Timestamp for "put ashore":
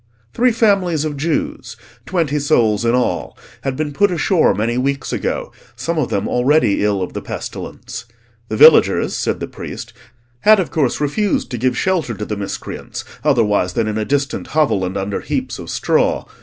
3.93-4.55